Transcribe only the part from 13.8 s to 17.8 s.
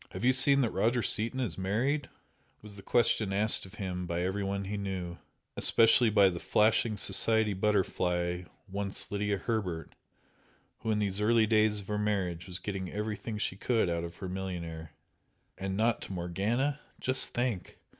out of her millionaire "And NOT to Morgana! Just think!